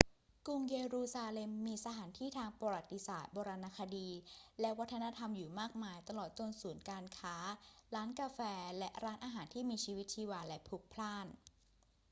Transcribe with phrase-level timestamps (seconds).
[0.47, 4.09] กรุงเยรูซาเล็มมีสถานที่ทางประวัติศาสตร์ โบราณคดี
[4.59, 7.35] และวัฒนธรรมอยู่มากมาย ตลอดจนศูนย์การค้า
[7.95, 8.39] ร้านกาแฟ
[8.77, 11.27] และร้านอาหารที่มีชีวิตชีวาและพลุกพล่าน